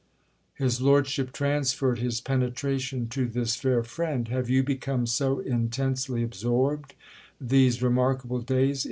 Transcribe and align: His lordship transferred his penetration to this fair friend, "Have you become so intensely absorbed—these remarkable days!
His 0.55 0.81
lordship 0.81 1.31
transferred 1.31 1.99
his 1.99 2.21
penetration 2.21 3.07
to 3.09 3.27
this 3.27 3.55
fair 3.55 3.83
friend, 3.83 4.29
"Have 4.29 4.49
you 4.49 4.63
become 4.63 5.05
so 5.05 5.37
intensely 5.41 6.23
absorbed—these 6.23 7.83
remarkable 7.83 8.41
days! 8.41 8.79